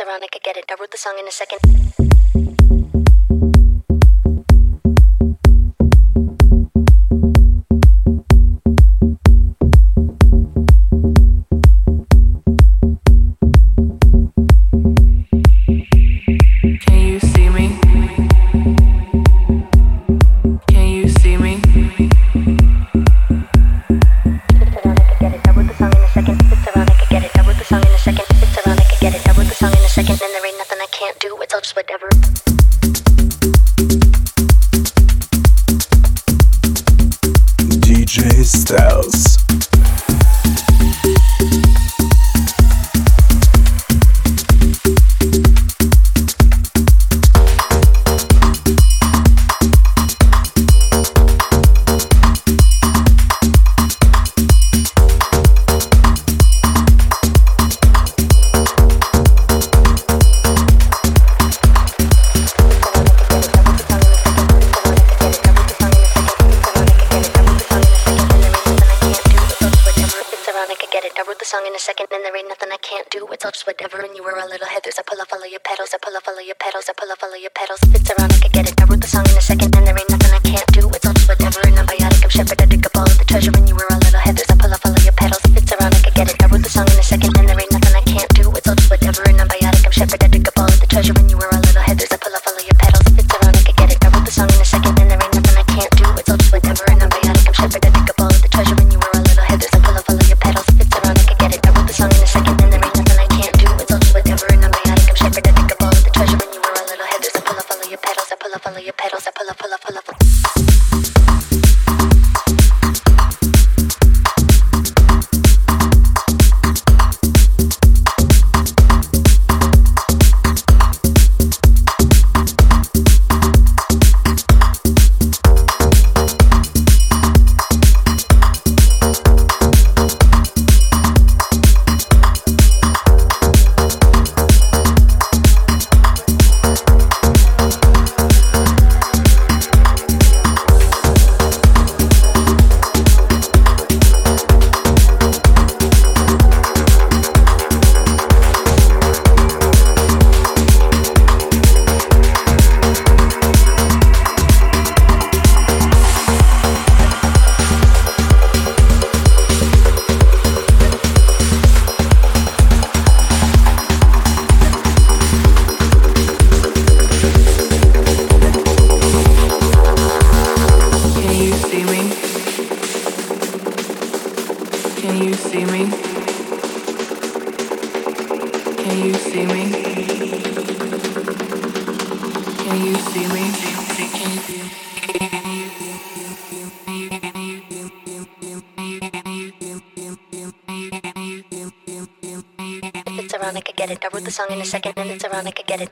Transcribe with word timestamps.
Saronic, 0.00 0.34
I 0.34 0.38
get 0.42 0.56
it. 0.56 0.64
I 0.70 0.76
wrote 0.80 0.90
the 0.90 0.96
song 0.96 1.18
in 1.18 1.28
a 1.28 1.30
second. 1.30 2.29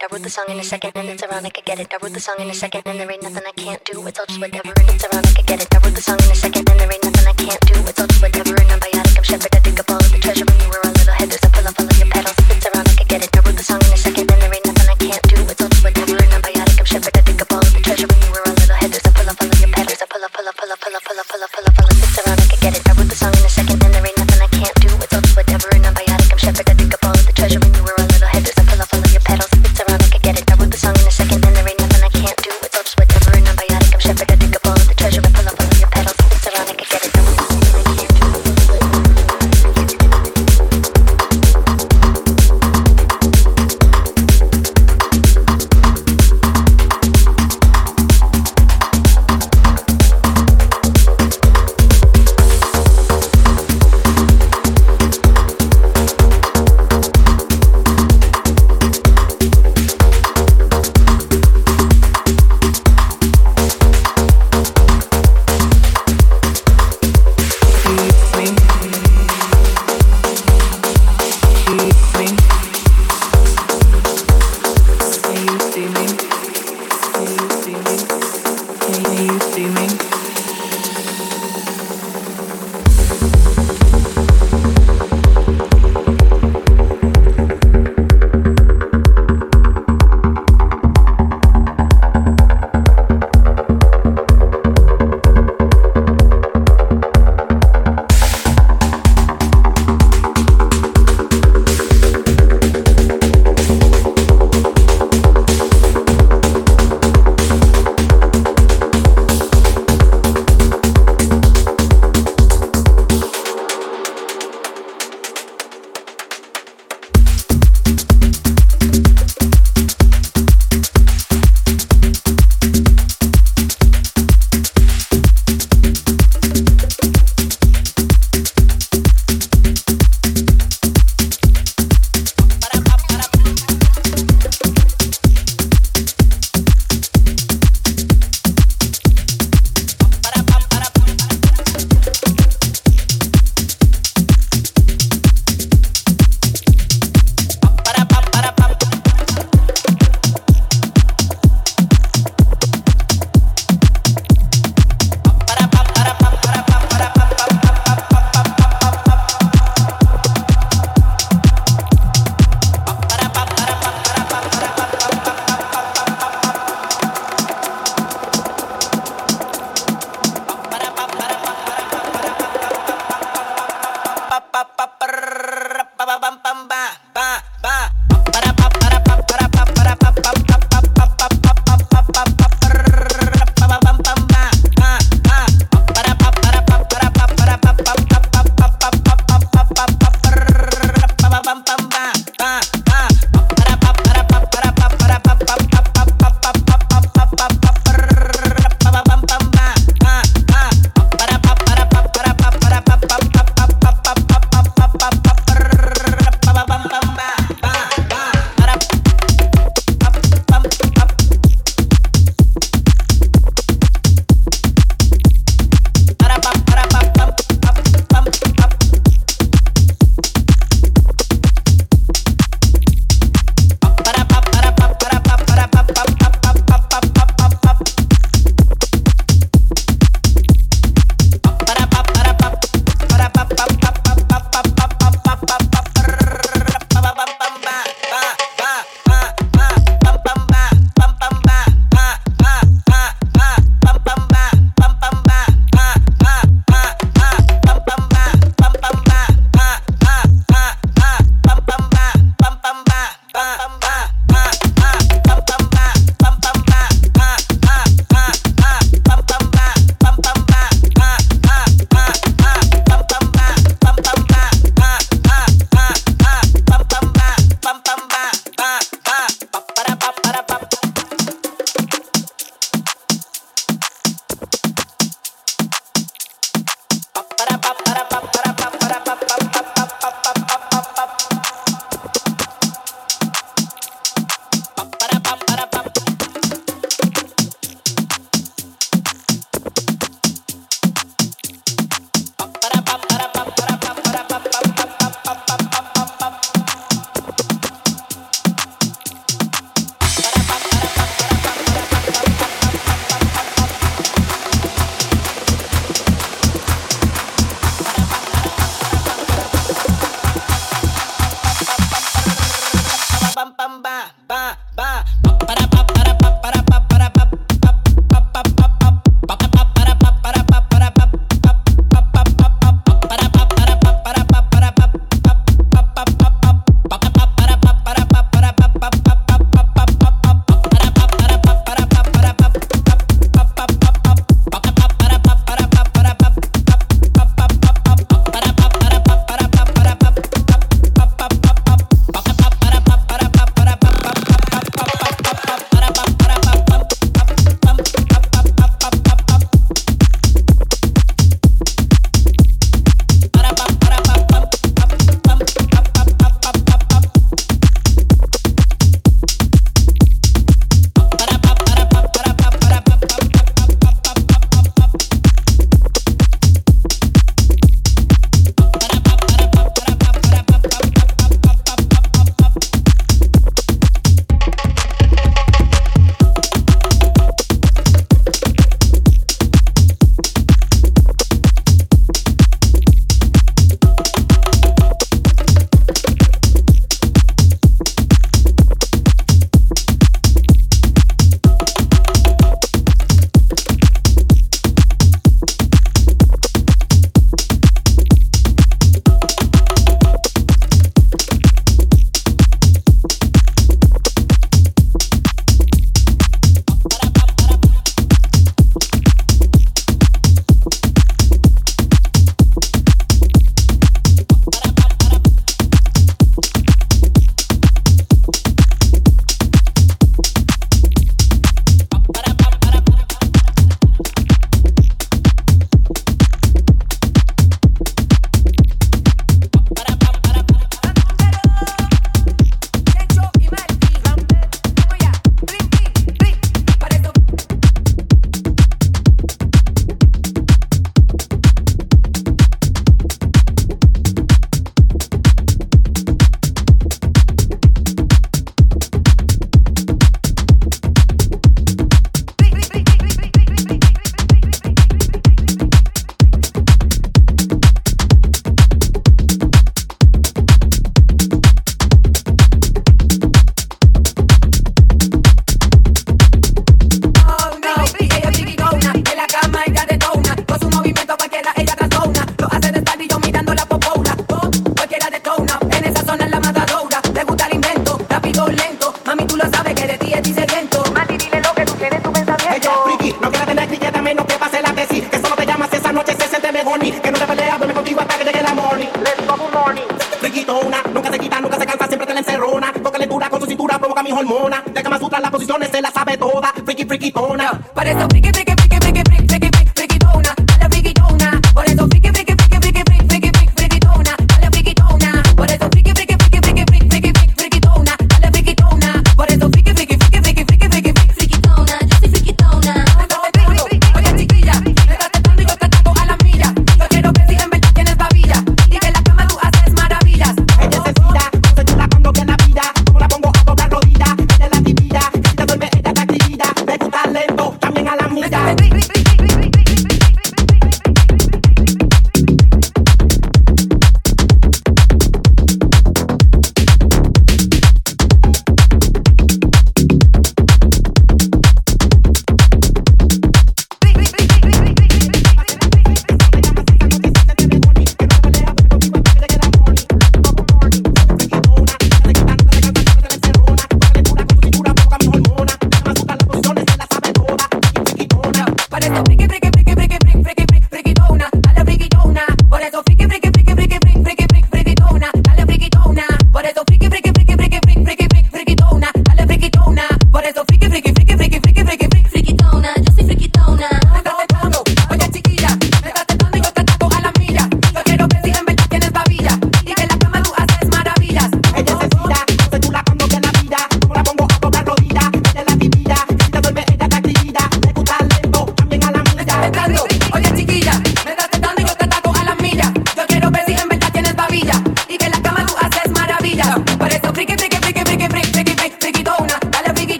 I 0.00 0.06
wrote 0.12 0.22
the 0.22 0.30
song 0.30 0.46
in 0.48 0.58
a 0.58 0.62
second 0.62 0.92
and 0.94 1.08
it's 1.08 1.22
ironic, 1.22 1.58
I 1.58 1.62
get 1.62 1.80
it. 1.80 1.92
I 1.92 1.96
wrote 2.00 2.12
the 2.12 2.20
song 2.20 2.36
in 2.38 2.48
a 2.48 2.54
second 2.54 2.82
and 2.86 3.00
there 3.00 3.10
ain't 3.10 3.22
nothing 3.22 3.42
I 3.46 3.52
can't 3.52 3.84
do. 3.84 4.06
It's 4.06 4.18
all 4.20 4.26
just 4.26 4.40
whatever. 4.40 4.67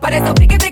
Para 0.00 0.16
eso, 0.16 0.34
fíjate 0.38 0.71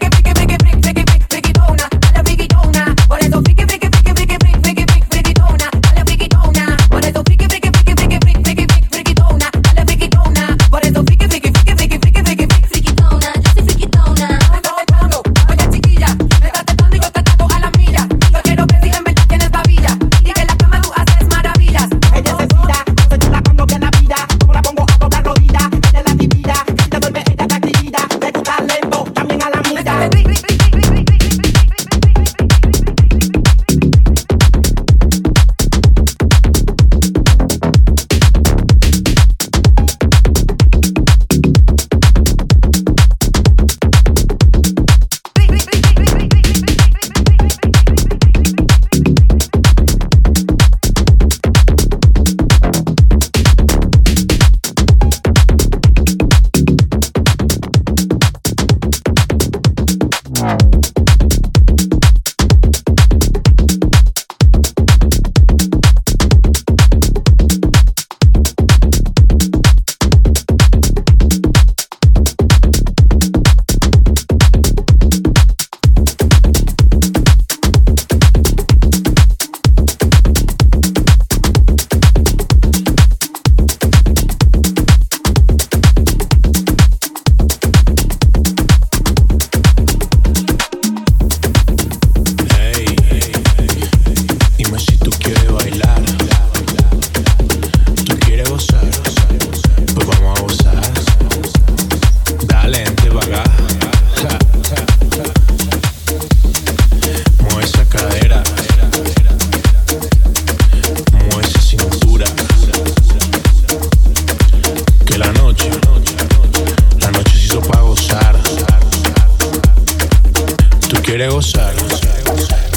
quieres 121.10 121.32
gozar, 121.32 121.74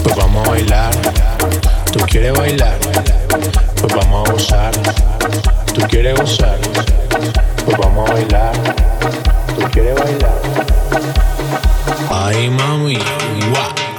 pues 0.02 0.16
vamos 0.16 0.48
a 0.48 0.50
bailar. 0.50 0.92
Tú 1.92 2.00
quieres 2.00 2.34
bailar, 2.34 2.80
pues 3.80 3.94
vamos 3.94 4.28
a 4.28 4.32
gozar. 4.32 4.72
Tú 5.72 5.82
quieres 5.82 6.20
gozar, 6.20 6.58
pues 7.64 7.78
vamos 7.78 8.10
a 8.10 8.14
bailar. 8.14 8.54
Tú 9.56 9.70
quieres 9.72 9.94
bailar. 9.94 10.42
Ay, 12.10 12.50
mami, 12.50 12.98
guau. 13.52 13.93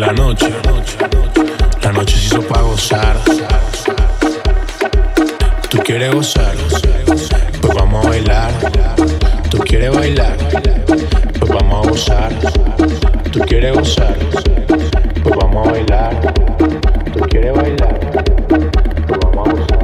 la 0.00 0.12
noche. 0.12 0.50
La 1.82 1.92
noche 1.92 2.16
se 2.16 2.26
hizo 2.26 2.40
para 2.42 2.62
gozar. 2.62 3.16
Tú 5.68 5.78
quieres 5.84 6.14
gozar, 6.14 6.54
pues 7.60 7.74
vamos 7.74 8.06
a 8.06 8.08
bailar. 8.08 8.50
Tú 9.50 9.58
quieres 9.58 9.94
bailar, 9.94 10.36
pues 11.38 11.52
vamos 11.52 11.86
a 11.86 11.90
gozar. 11.90 12.32
Tú 13.30 13.40
quieres 13.40 13.74
gozar, 13.76 14.16
pues 15.22 15.36
vamos 15.36 15.68
a 15.68 15.70
bailar. 15.70 16.34
Tú 17.12 17.20
quieres 17.28 17.54
bailar, 17.54 18.00
pues 18.48 19.20
vamos 19.20 19.48
a 19.48 19.52
gozar. 19.52 19.79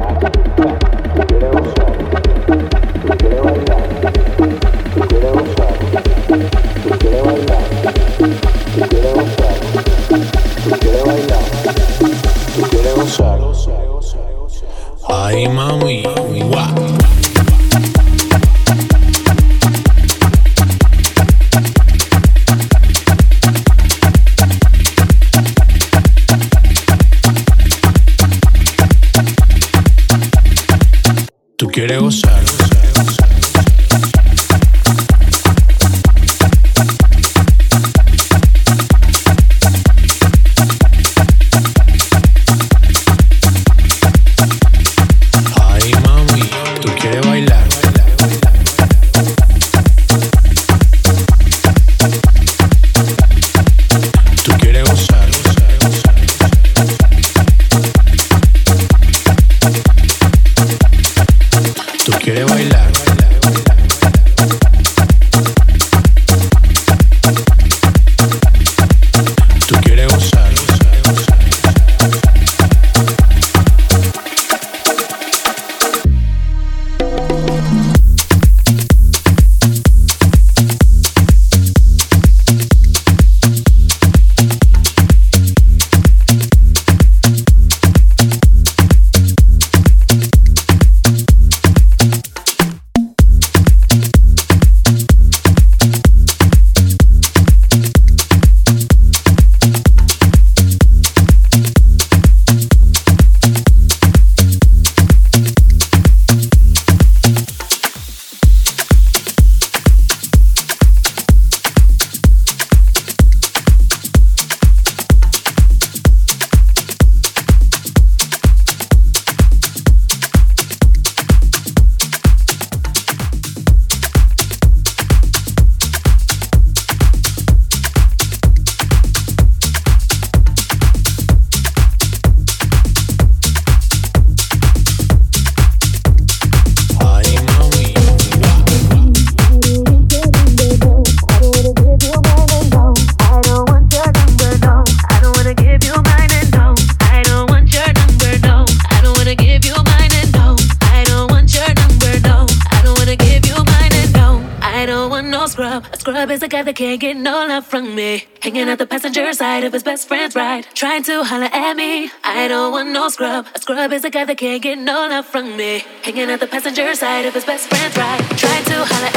scrub. 163.17 163.47
A 163.55 163.59
scrub 163.59 163.91
is 163.93 164.05
a 164.05 164.11
guy 164.11 164.25
that 164.25 164.37
can't 164.37 164.61
get 164.61 164.77
no 164.77 165.07
love 165.09 165.25
from 165.25 165.57
me. 165.57 165.83
Hanging 166.03 166.29
at 166.29 166.39
the 166.39 166.45
passenger 166.45 166.93
side 166.93 167.25
of 167.25 167.33
his 167.33 167.45
best 167.45 167.67
friend's 167.67 167.97
ride. 167.97 168.21
Trying 168.37 168.63
to 168.65 168.85
holler 168.85 169.16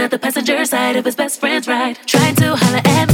Out 0.00 0.10
the 0.10 0.18
passenger 0.18 0.64
side 0.64 0.96
of 0.96 1.04
his 1.04 1.14
best 1.14 1.38
friend's 1.38 1.68
ride. 1.68 1.98
Trying 2.04 2.34
to 2.36 2.56
holler 2.56 2.82
at. 2.84 2.84
Trying 2.84 3.13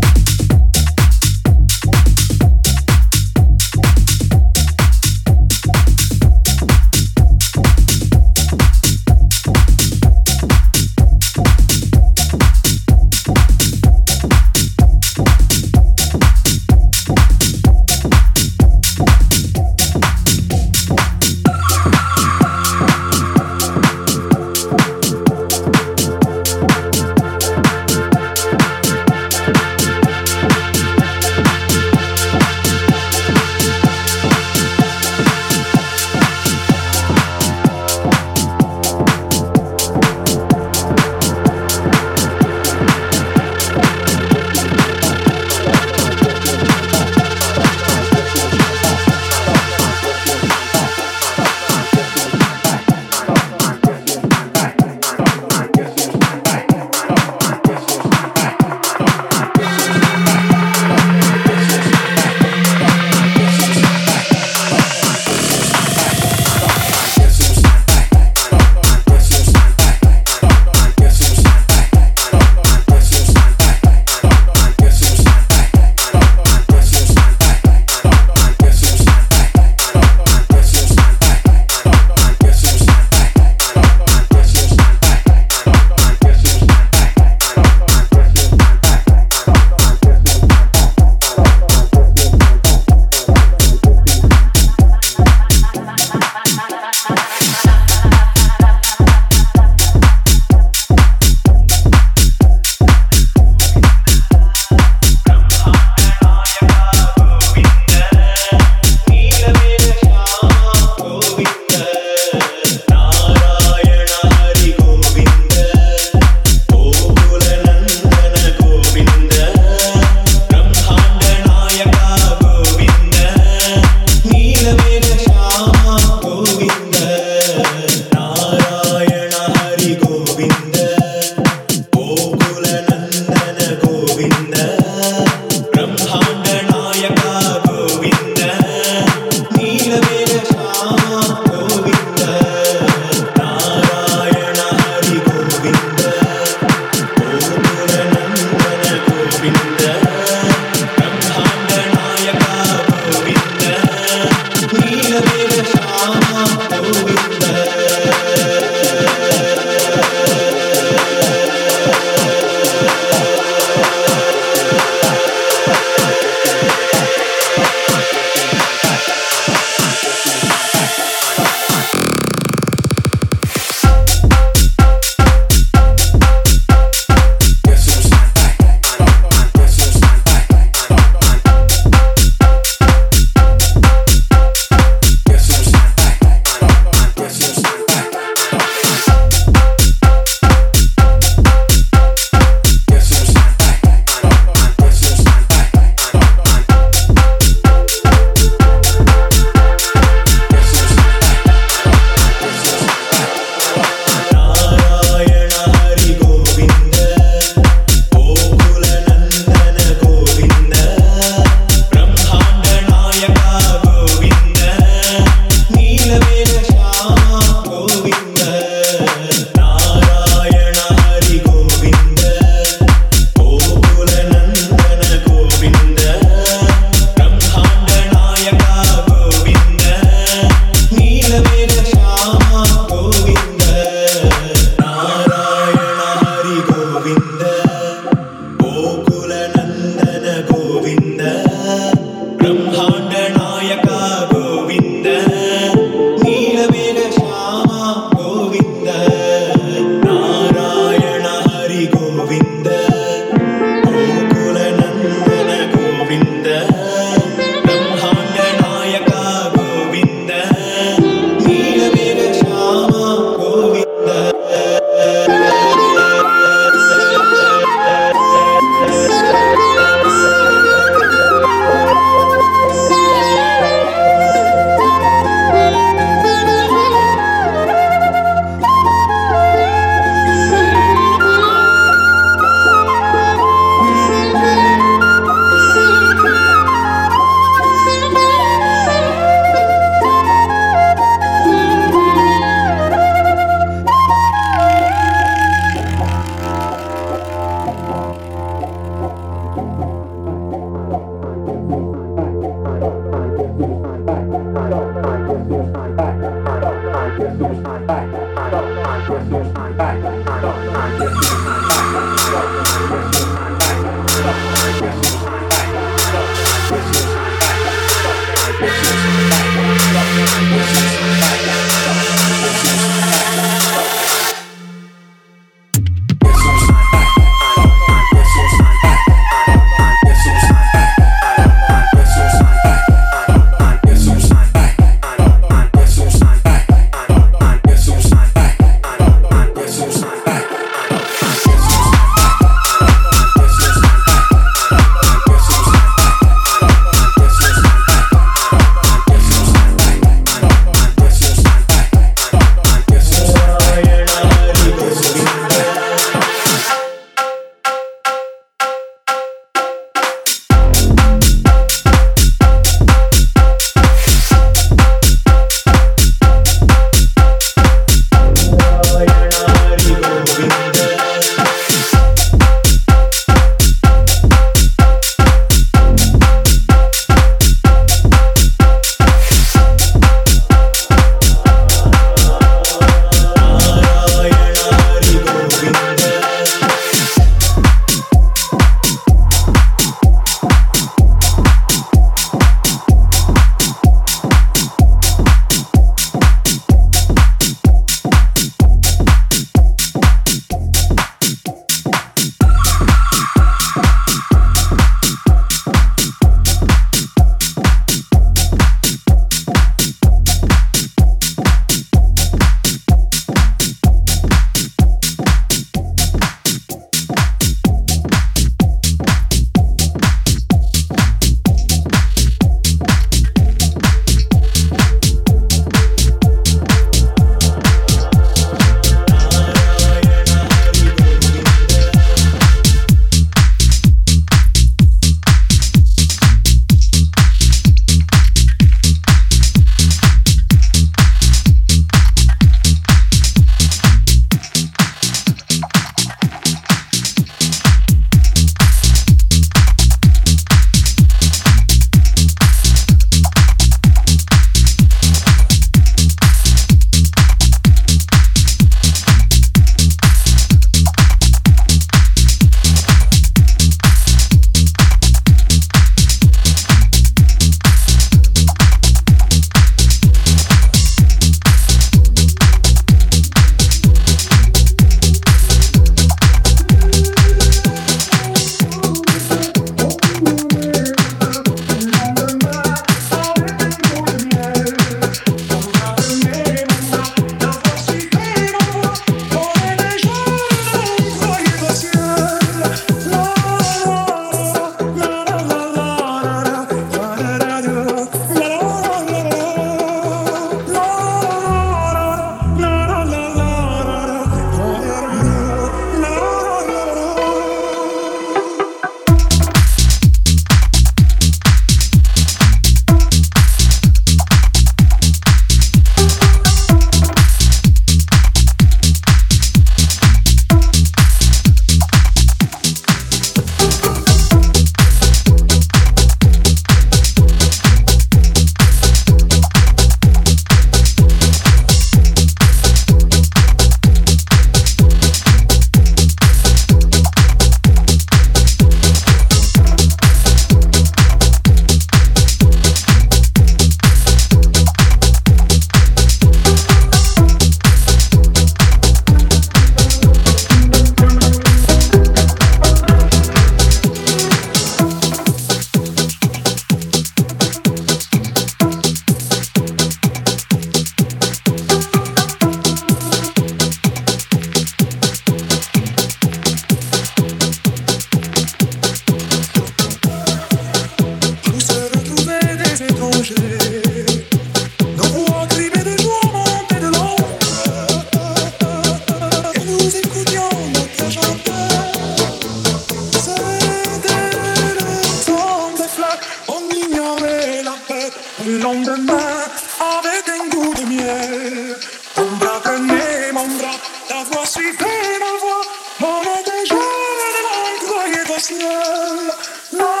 Não, 599.13 599.25
não. 599.73 600.00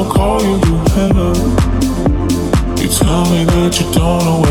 I'll 0.00 0.10
call 0.10 0.42
you, 0.42 0.56
you 0.56 0.78
hello. 0.96 1.34
You 2.80 2.88
tell 2.88 3.24
me 3.30 3.44
that 3.44 3.78
you 3.78 3.92
don't 3.92 4.24
know 4.24 4.49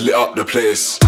lit 0.00 0.14
up 0.14 0.36
the 0.36 0.44
place. 0.44 0.99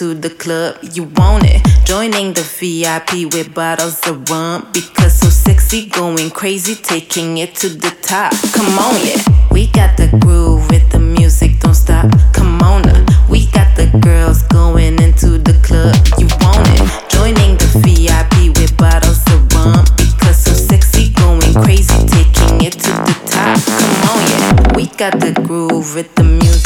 to 0.00 0.14
the 0.14 0.30
club, 0.30 0.78
you 0.94 1.02
want 1.20 1.44
it. 1.44 1.60
Joining 1.84 2.32
the 2.32 2.40
VIP 2.40 3.30
with 3.34 3.52
bottles 3.52 4.00
of 4.08 4.30
rum 4.30 4.66
because 4.72 5.12
so 5.20 5.28
sexy, 5.28 5.90
going 5.90 6.30
crazy, 6.30 6.74
taking 6.74 7.36
it 7.36 7.54
to 7.56 7.68
the 7.68 7.94
top. 8.00 8.32
Come 8.54 8.78
on, 8.78 8.96
yeah. 9.04 9.20
We 9.50 9.66
got 9.66 9.98
the 9.98 10.08
groove 10.22 10.70
with 10.70 10.88
the 10.90 10.98
music, 10.98 11.60
don't 11.60 11.74
stop. 11.74 12.10
Come 12.32 12.62
on, 12.62 12.88
uh. 12.88 13.04
we 13.28 13.44
got 13.48 13.76
the 13.76 13.88
girls 14.00 14.42
going 14.44 15.02
into 15.02 15.36
the 15.36 15.52
club, 15.62 15.94
you 16.16 16.28
want 16.40 16.66
it. 16.76 16.80
Joining 17.10 17.58
the 17.60 17.68
VIP 17.84 18.56
with 18.56 18.74
bottles 18.78 19.20
of 19.34 19.52
rum 19.52 19.84
because 19.98 20.38
so 20.46 20.54
sexy, 20.54 21.12
going 21.12 21.52
crazy, 21.62 22.00
taking 22.08 22.64
it 22.64 22.72
to 22.72 22.92
the 23.04 23.16
top. 23.28 23.60
Come 23.80 23.96
on, 24.12 24.20
yeah. 24.32 24.76
We 24.76 24.86
got 24.96 25.20
the 25.20 25.38
groove 25.44 25.94
with 25.94 26.14
the 26.14 26.24
music. 26.24 26.59